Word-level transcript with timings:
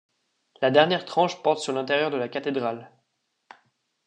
La 0.63 0.71
dernière 0.71 1.05
tranche 1.05 1.43
porte 1.43 1.59
sur 1.59 1.73
l'intérieur 1.73 2.09
de 2.09 2.17
la 2.17 2.27
cathédrale. 2.27 2.89